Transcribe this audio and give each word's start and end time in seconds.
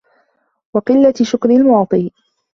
وَقِلَّةِ 0.73 1.13
شُكْرِ 1.23 1.49
الْمُعْطِي 1.49 2.11